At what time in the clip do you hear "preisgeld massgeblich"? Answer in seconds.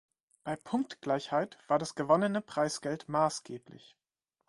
2.41-3.95